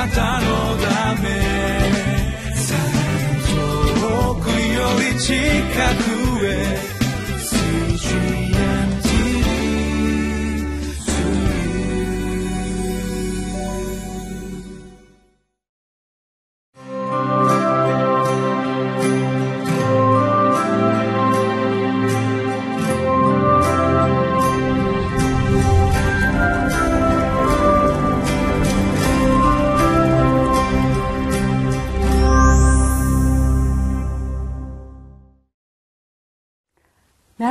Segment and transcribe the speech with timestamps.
[0.00, 1.28] なたのため。
[4.00, 5.34] 遠くより近
[6.04, 6.09] く。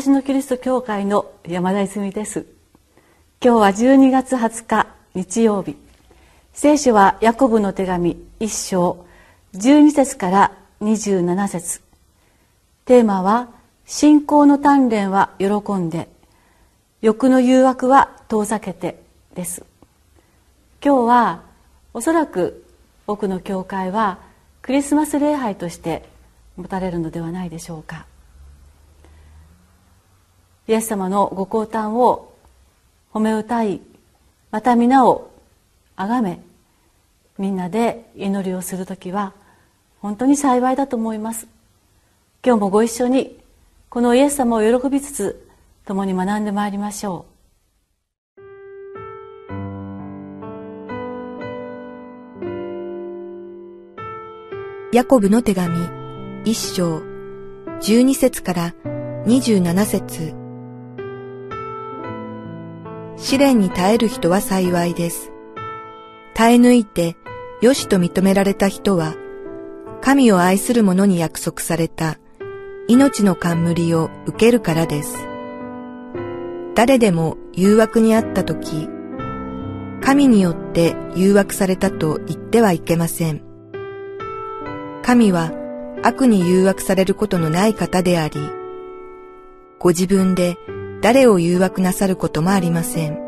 [0.00, 2.46] 習志野キリスト教会の山田泉です。
[3.44, 5.76] 今日は12月20日日曜日。
[6.54, 9.04] 聖書はヤコブの手紙1章
[9.52, 11.82] 12節から27節。
[12.86, 13.50] テーマは
[13.84, 16.08] 信仰の鍛錬は喜んで。
[17.02, 19.02] 欲の誘惑は遠ざけて
[19.34, 19.66] です。
[20.82, 21.42] 今日は
[21.92, 22.64] おそらく
[23.06, 24.18] 多くの教会は
[24.62, 26.08] クリスマス礼拝として
[26.56, 28.06] 持たれるのではないでしょうか。
[30.70, 32.32] イエス様のご降誕を
[33.12, 33.80] 褒め歌い
[34.52, 35.32] また皆を
[35.96, 36.40] 崇め
[37.38, 39.32] みんなで祈りをする時は
[39.98, 41.48] 本当に幸いだと思います。
[42.44, 43.36] 今日もご一緒に
[43.88, 45.48] このイエス様を喜びつつ
[45.86, 47.26] 共に学んでまいりましょ
[54.92, 54.94] う。
[54.94, 55.76] ヤコブの手紙
[56.44, 57.02] 一章
[57.80, 58.74] 十二節から
[59.26, 60.39] 二十七節。
[63.20, 65.30] 試練に耐える人は幸いです。
[66.32, 67.16] 耐え抜いて、
[67.60, 69.14] よしと認められた人は、
[70.00, 72.16] 神を愛する者に約束された
[72.88, 75.28] 命の冠を受けるからです。
[76.74, 78.88] 誰でも誘惑にあったとき、
[80.00, 83.42] 神によって誘惑されたと言ってはいけません。
[85.02, 85.52] 神は
[86.02, 88.40] 悪に誘惑されることのない方であり、
[89.78, 90.56] ご自分で
[91.02, 93.18] 誰を誘惑なさることもありません。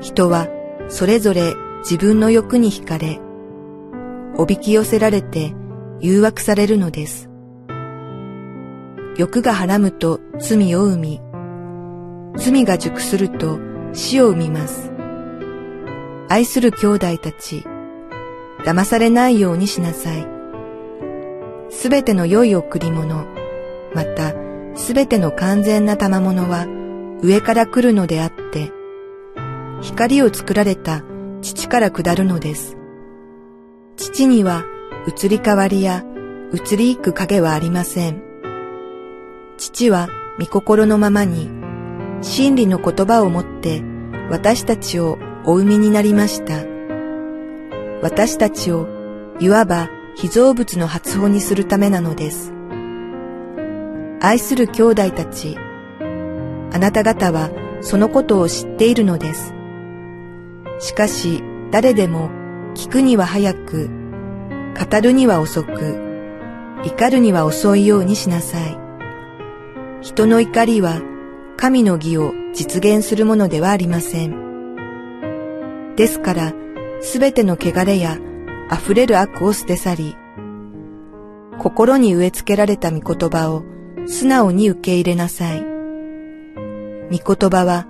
[0.00, 0.48] 人は
[0.88, 3.20] それぞれ自分の欲に惹かれ、
[4.36, 5.54] おびき寄せられて
[6.00, 7.28] 誘惑されるのです。
[9.16, 11.20] 欲がはらむと罪を生み、
[12.36, 13.58] 罪が熟すると
[13.92, 14.90] 死を生みます。
[16.28, 17.64] 愛する兄弟たち、
[18.64, 20.26] 騙されないようにしなさい。
[21.70, 23.26] すべての良い贈り物、
[23.94, 24.32] また
[24.74, 26.66] すべての完全な賜物は
[27.22, 28.72] 上から来るのであって、
[29.80, 31.02] 光を作られた
[31.42, 32.76] 父から下るのです。
[33.96, 34.64] 父には
[35.06, 36.04] 移り変わりや
[36.52, 38.22] 移りゆく影はありません。
[39.58, 41.50] 父は御心のままに
[42.20, 43.82] 真理の言葉をもって
[44.30, 46.64] 私たちをお産みになりました。
[48.00, 48.88] 私たちを
[49.40, 52.51] いわば被造物の発音にするためなのです。
[54.24, 57.50] 愛する兄弟たち、あなた方は
[57.80, 59.52] そのことを知っているのです。
[60.78, 62.30] しかし誰でも
[62.76, 63.90] 聞くには早く、
[64.78, 65.98] 語るには遅く、
[66.84, 68.78] 怒るには遅いようにしなさい。
[70.02, 71.02] 人の怒りは
[71.56, 75.96] 神の義を実現するものではありません。
[75.96, 76.52] ですから、
[77.00, 78.18] すべての汚れや
[78.72, 80.16] 溢れる悪を捨て去り、
[81.58, 83.64] 心に植え付けられた御言葉を
[84.06, 85.62] 素直に受け入れなさい。
[87.10, 87.86] 御言葉は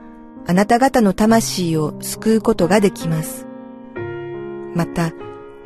[0.47, 3.47] あなた方の魂を救うことができます。
[4.75, 5.13] また、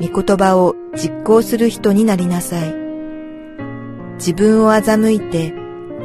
[0.01, 2.75] 御言葉を実行する人になりなさい。
[4.17, 5.55] 自分を欺いて、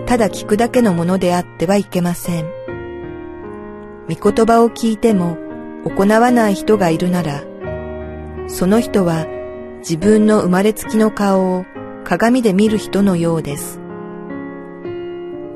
[0.05, 2.45] ただ聞くだけのものであってはいけません。
[4.09, 5.37] 御言葉を聞いても
[5.85, 7.43] 行わない人がいるなら、
[8.47, 9.25] その人は
[9.79, 11.65] 自分の生まれつきの顔を
[12.03, 13.80] 鏡で見る人のようです。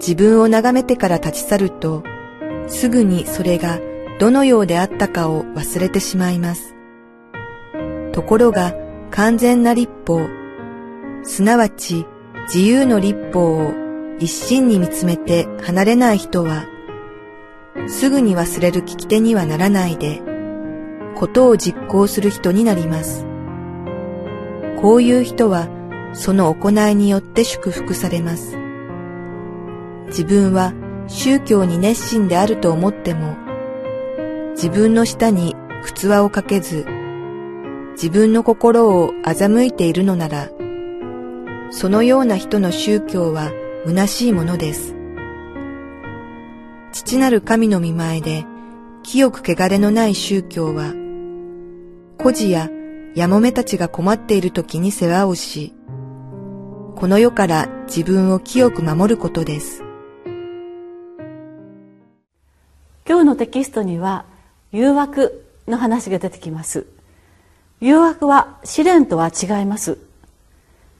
[0.05, 2.03] 自分を眺めてから立ち去ると、
[2.67, 3.79] すぐにそれが
[4.19, 6.75] どのようであったかを忘れてしまいます。
[8.11, 8.75] ところが
[9.09, 10.22] 完全な立法、
[11.23, 12.05] すなわち
[12.53, 13.73] 自由の立法を
[14.19, 16.67] 一心に見つめて離れない人は、
[17.87, 20.22] すぐに忘れる聞き手にはならないで、
[21.16, 23.25] ことを実行する人になります。
[24.79, 25.67] こういう人は、
[26.13, 28.65] その行いによって祝福されます。
[30.07, 30.73] 自分は
[31.07, 33.35] 宗教に熱心であると思っても、
[34.52, 36.85] 自分の下に靴輪をかけず、
[37.93, 40.49] 自分の心を欺いているのなら、
[41.72, 43.52] そのような人の宗教は
[43.85, 44.96] 虚しいものです。
[46.91, 48.46] 父なる神の見前で
[49.03, 50.93] 清く汚れのない宗教は、
[52.17, 52.69] 孤児や
[53.16, 55.73] やもめたちが困っている時に世話をし、
[56.96, 59.84] この世から自分を清く守ることです。
[63.07, 64.25] 今日のテキストには
[64.72, 66.87] 誘惑の話が出てきます。
[67.79, 69.99] 誘惑は試練とは違います。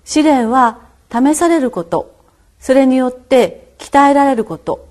[0.04, 0.82] 試練は
[1.12, 2.16] 試されること。
[2.60, 4.88] それによって鍛えられること。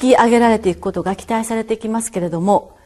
[0.00, 2.76] 引き上げられていくことが期待されてきますけれども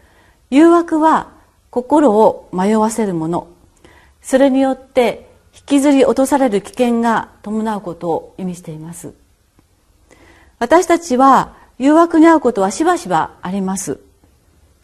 [0.51, 1.33] 誘惑は
[1.71, 3.49] 心を迷わせるもの。
[4.23, 9.15] それによって引きずり落とされる危険が伴うことを意味しています。
[10.59, 14.01] 私たちは誘惑に遭うことはしばしばあります。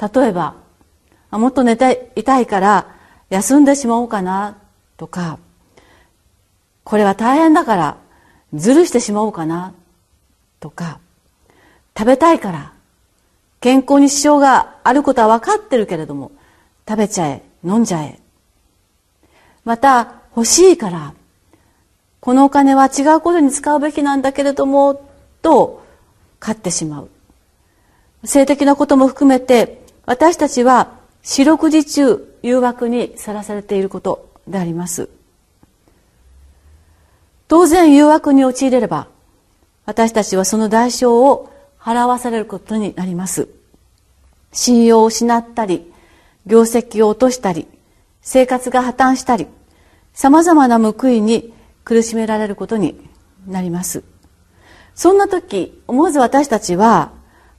[0.00, 0.54] 例えば
[1.31, 2.87] もっと寝ていたいから
[3.28, 4.56] 休んでしまおうかな
[4.96, 5.38] とか
[6.84, 7.96] これは大変だから
[8.54, 9.75] ずるしてしまおうかな
[10.58, 10.98] とか
[11.96, 12.72] 食べたいから
[13.60, 16.32] 健康に支障があることは分かってるけれども
[16.88, 18.19] 食べちゃえ飲んじゃえ。
[19.64, 21.14] また欲しいから
[22.20, 25.06] このお金は違うことに使うべきなんだけれども
[25.42, 25.80] と
[26.40, 27.10] 買ってしまう。
[28.25, 35.08] 性的なことも含めて私たちは四六時中誘惑にさらされていることであります。
[37.46, 39.08] 当然誘惑に陥れれば
[39.84, 43.48] 私たちはその代償を払わされることになります。
[44.52, 45.92] 信用を失ったり
[46.46, 47.69] 業績を落としたり
[48.22, 49.46] 生活が破綻したり
[50.12, 51.52] さまざまな報いに
[51.84, 53.08] 苦しめられることに
[53.46, 54.02] なります。
[55.00, 57.12] そんな時思わず私たちは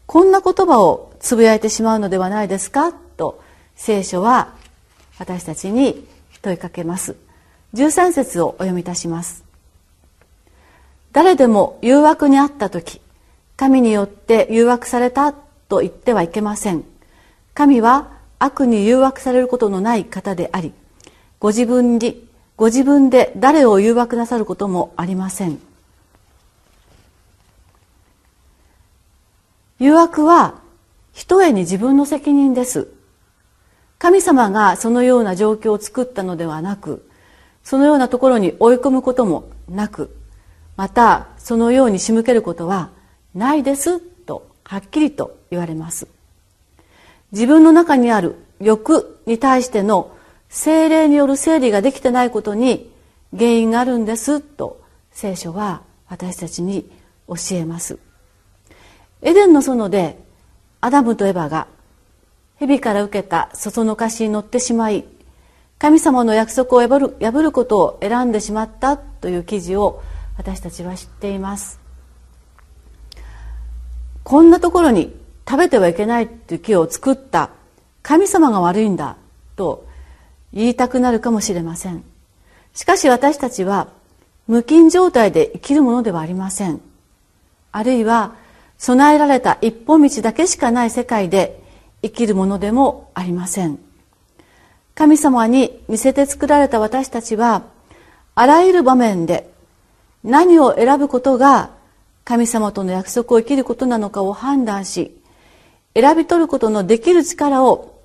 [0.05, 3.41] こんな言葉をつぶやいてしまうのではないですかと
[3.75, 4.53] 聖書は
[5.17, 6.05] 私たちに
[6.43, 7.15] 問いかけます。
[7.73, 9.43] 13節をお読みいたします。
[11.13, 13.01] 誰でも誘惑にあった時
[13.57, 16.83] 神によって誘惑されたと言ってはいけません。
[17.55, 20.73] 神は悪に誘惑されることのない方であり
[21.39, 22.23] ご自分に
[22.55, 25.70] ご自分で誰を誘惑なさることもありません。
[29.81, 30.61] 誘惑は
[31.11, 32.89] ひとえに自分の責任です。
[33.97, 37.09] 神様がそのような状況を作ったのではなく
[37.63, 40.15] そのようなところに追い込むこともなく
[40.75, 42.91] またそのように仕向けることは
[43.33, 46.07] ないですとはっきりと言われます。
[47.31, 50.15] 自分の中にある欲に対しての
[50.47, 52.91] 精霊による整理ができてないことに
[53.35, 54.79] 原因があるんですと
[55.11, 56.87] 聖書は私たちに
[57.27, 57.97] 教えます。
[59.21, 60.17] エデンの園で
[60.81, 61.67] アダムとエバが
[62.57, 65.05] 蛇から受けたそそのかしに乗ってしまい
[65.77, 70.01] 神様の約束を破る破ることを選んでしまったという記事を
[70.37, 71.79] 私たちは知っています。
[74.23, 75.15] こんなところに
[75.47, 77.49] 食べてはいけないという木を作った
[78.03, 79.17] 神様が悪いんだ
[79.55, 79.87] と
[80.53, 82.03] 言いたくなるかもしれません。
[82.73, 83.87] しかし私たちは
[84.47, 86.79] 無菌状態で生きるものではありません。
[87.71, 88.35] あるいは
[88.81, 91.61] 備えられた一本道だけしかない世界で
[92.01, 93.77] 生きるものでもありません。
[94.95, 97.61] 神様に似せて作られた私たちは
[98.33, 99.51] あらゆる場面で
[100.23, 101.69] 何を選ぶことが
[102.23, 105.15] 神様との約束を生きることなのかを判断し
[105.93, 107.99] 選び取ることのできる力を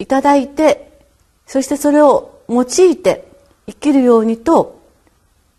[0.00, 0.98] いただいて
[1.46, 3.28] そしてそれを用いて
[3.68, 4.80] 生きるようにと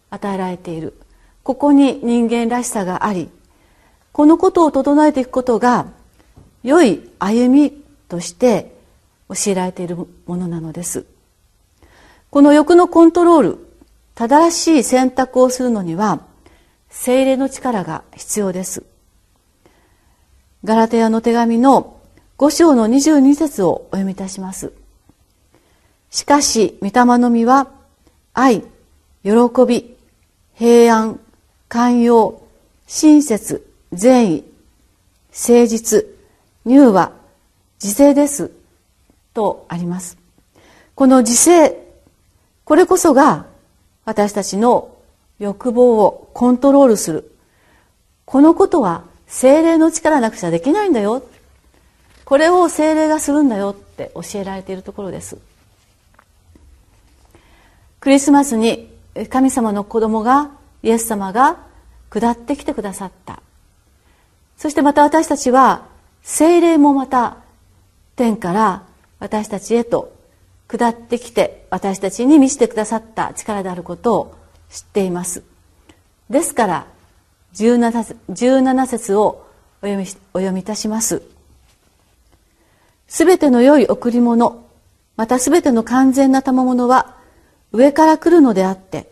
[0.09, 0.99] 与えられている。
[1.43, 3.29] ここに人間らしさがあり
[4.13, 5.87] このことを整えていくことが
[6.63, 7.71] 良い歩み
[8.07, 8.73] として
[9.27, 11.05] 教えられているものなのです。
[12.29, 13.57] この欲のコントロール
[14.15, 16.21] 正しい選択をするのには
[16.89, 18.83] 精霊の力が必要です。
[20.63, 21.99] ガラテヤの手紙の
[22.37, 24.73] 5章の22節をお読みいたします。
[26.11, 27.67] しかし御霊の実は
[28.35, 28.61] 愛
[29.23, 29.31] 喜
[29.67, 29.95] び
[30.53, 31.19] 平安
[31.67, 32.43] 寛容
[32.85, 34.43] 親切善意、
[35.31, 36.05] 誠実、
[36.65, 37.11] 乳和、
[37.81, 38.51] 自制です。
[39.33, 40.17] とあります。
[40.95, 41.77] この自制、
[42.65, 43.45] これこそが
[44.05, 44.95] 私たちの
[45.39, 47.35] 欲望をコントロールする。
[48.25, 51.23] このことは精霊の力なくちゃできないんだよ。
[52.25, 55.37] これを精霊がするんだよって教えられているところです。
[57.99, 58.89] クリスマスに
[59.29, 61.57] 神様の子供が、イエス様が
[62.09, 63.41] 下ってきてくださった。
[64.63, 65.87] そしてまた私たちは
[66.21, 67.35] 精霊もまた
[68.15, 68.83] 天から
[69.19, 70.15] 私たちへと
[70.69, 74.37] 下ってきて私たちに見せてくださった力であることを
[74.69, 75.43] 知っています。
[76.29, 76.87] ですから
[77.55, 79.45] 17, 17節を
[79.81, 80.03] お読み
[80.33, 81.23] お読みいたします。
[83.09, 84.65] すべての良い贈り物
[85.17, 87.17] またすべての完全な賜物は
[87.73, 89.11] 上から来るのであって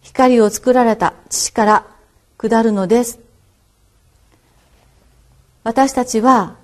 [0.00, 1.86] 光を作られた父から
[2.38, 3.27] 下るのです。
[5.68, 6.56] 私たちは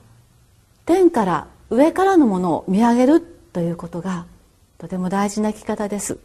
[0.87, 4.25] 天から上からのものを見上げるということが
[4.78, 6.16] とても大事な生き方です。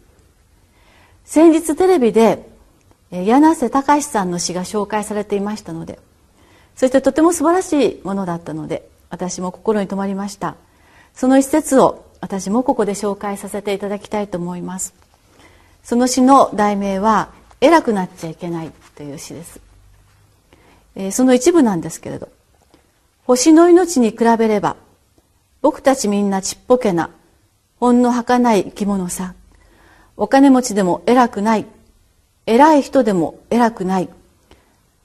[1.25, 2.47] 先日テレビで
[3.11, 5.99] 柳瀬隆さんの詩が紹介されていましたので
[6.77, 10.55] そしてとても素晴らしいものだったので私も心に留まりました。
[11.13, 14.93] その一節を私もここで紹介させていただきたいと思います。
[15.83, 17.27] その詩の題名は
[17.59, 19.59] 「偉くなっちゃいけない」という詩です、
[20.95, 22.29] えー、その一部なんですけれど
[23.29, 24.75] 星の命に比べれば
[25.61, 27.11] 僕たちみんなちっぽけな
[27.79, 29.35] ほんの儚い生き物さ。
[30.17, 31.67] お金持ちでも偉くない。
[32.47, 34.09] 偉い人でも偉くない。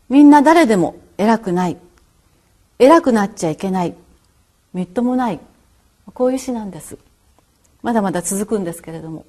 [0.08, 1.76] みんな誰でも偉くない。
[2.78, 3.94] 偉くなっちゃいけない。
[4.72, 5.38] みっともない。
[6.14, 6.96] こういう詩なんです。
[7.82, 9.26] まだまだ続くんですけれども。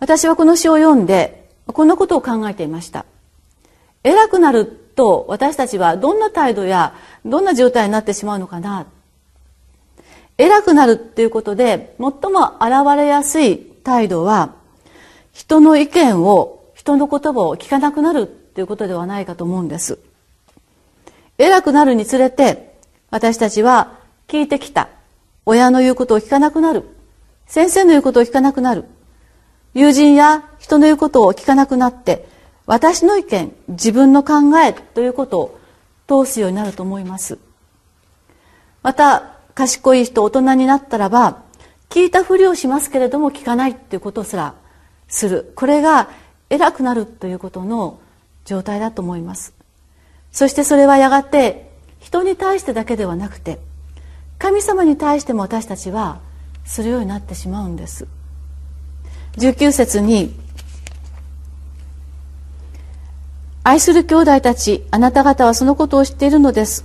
[0.00, 3.06] 私はこの詩を読んでこんなことを考えていました。
[4.02, 6.94] 偉くなると私たちはどんな態度や
[7.24, 8.86] どんな状態になってしまうのかな。
[10.38, 14.54] 偉くなるっていうことで最も現れやすい態度は
[15.32, 19.98] 人の意見を人の言葉を聞かなくなるっていうことではないかと思うんです。
[21.38, 22.74] 偉くなるにつれて
[23.10, 24.88] 私たちは聞いてきた。
[25.44, 26.84] 親の言うことを聞かなくなる。
[27.46, 28.84] 先生の言うことを聞かなくなる。
[29.74, 32.28] 友人や人の言うことを聞かなくなって
[32.66, 35.58] 私の意見自分の考えということを
[36.24, 37.38] 通すようになると思います。
[38.82, 41.42] また賢い人大人になったらば
[41.88, 44.54] 聞いたふりをしますけれども聞かないということすら
[45.08, 45.52] する。
[45.56, 46.10] これが
[46.50, 47.98] 偉くなるということの
[48.44, 49.54] 状態だと思います。
[50.30, 53.60] そしてそれはやがて人に対してだけではなくて
[54.38, 56.20] 神様に対しても私たちは
[56.64, 58.06] するようになってしまうんです。
[59.36, 60.34] 19節に
[63.64, 66.84] 愛する兄弟たちあなた方はそのことを知っているのです。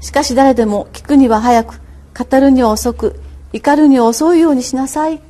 [0.00, 1.80] しかし誰でも聞くには早く
[2.14, 3.20] 語るには遅く
[3.52, 5.20] 怒るには遅いようにしなさい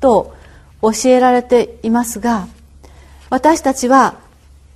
[0.00, 0.34] と
[0.82, 2.48] 教えられていますが
[3.30, 4.18] 私たちは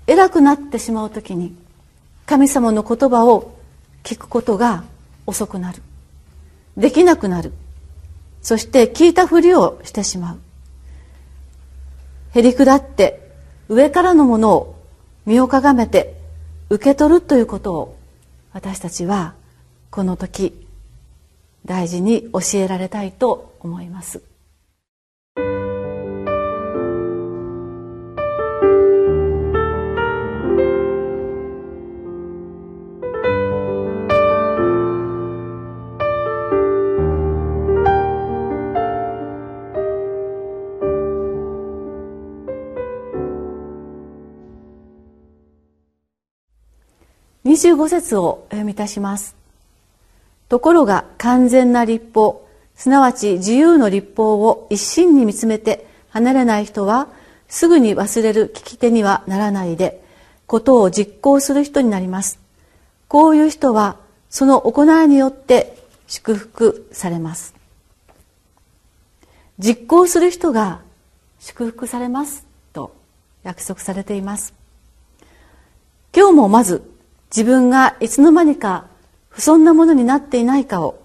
[0.06, 1.54] 偉くなってしまう時に
[2.26, 3.56] 神様の言葉を
[4.02, 4.84] 聞くことが
[5.26, 5.82] 遅くなる。
[6.76, 7.52] できなくなる。
[8.40, 10.38] そして聞いたふりをしてしまう。
[12.32, 13.30] へりくだって
[13.68, 14.79] 上からのものを
[15.26, 16.16] 身をかがめて
[16.70, 17.96] 受け取るということを
[18.52, 19.34] 私たちは
[19.90, 20.66] この時
[21.64, 24.22] 大事に教えられたいと思います。
[47.44, 49.34] 25節をお読みいたします。
[50.48, 57.08] ところが完全な立法すなわち自由の立法を一心に見つめて離れない人は
[57.48, 60.02] すぐに忘れる聞き手にはならないで
[60.46, 62.40] ことを実行する人になります。
[63.06, 63.96] こういう人は
[64.28, 67.54] その行いによって祝福されます。
[69.58, 70.80] 実行する人が
[71.38, 72.94] 祝福されますと
[73.42, 74.54] 約束されています。
[76.16, 76.89] 今日もまず
[77.30, 78.86] 自分がいつの間にか
[79.28, 81.02] 不遜なものになっていないかを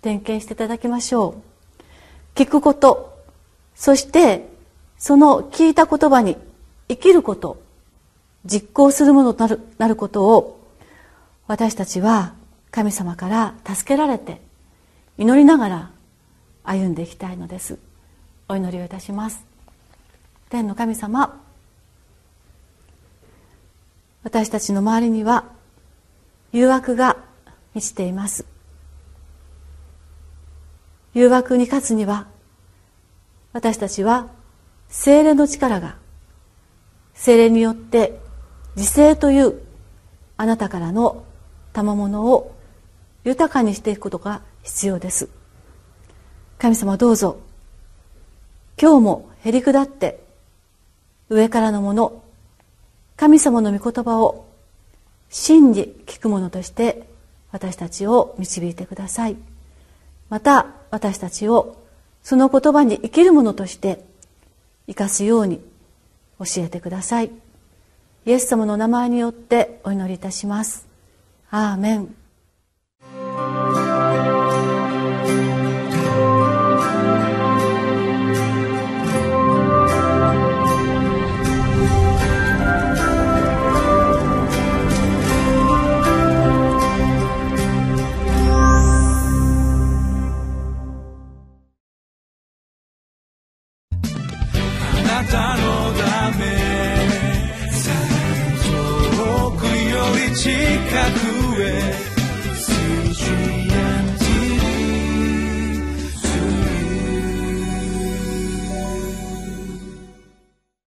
[0.00, 1.42] 点検していただきましょ
[2.34, 2.38] う。
[2.38, 3.22] 聞くこと
[3.74, 4.48] そして
[4.96, 6.36] その聞いた言葉に
[6.88, 7.62] 生きること
[8.44, 10.60] 実行するものとなるなることを
[11.46, 12.34] 私たちは
[12.70, 14.40] 神様から助けられて
[15.18, 15.90] 祈りながら
[16.64, 17.78] 歩んでいきたいのです。
[18.48, 19.44] お祈りをいたします。
[20.48, 21.40] 天の神様
[24.22, 25.57] 私たちの周りには
[26.52, 27.16] 誘惑が
[27.74, 28.44] 満ちています。
[31.14, 32.26] 誘惑に勝つには
[33.52, 34.28] 私たちは
[34.88, 35.96] 精霊の力が
[37.14, 38.20] 精霊によって
[38.76, 39.60] 自制という
[40.36, 41.24] あなたからの
[41.72, 42.54] 賜物を
[43.24, 45.28] 豊かにしていくことが必要です。
[46.58, 47.40] 神様どうぞ
[48.80, 50.24] 今日もへりくだって
[51.28, 52.22] 上からのもの
[53.16, 54.47] 神様の御言葉を
[55.30, 57.08] 真に聞くものとして
[57.52, 59.36] 私たちを導いてください。
[60.28, 61.76] また私たちを
[62.22, 64.04] その言葉に生きるものとして
[64.86, 65.60] 生かすように
[66.38, 67.30] 教えてください。
[68.26, 70.86] イエス様の名前によってお祈りいたします。
[71.50, 72.14] アーメン。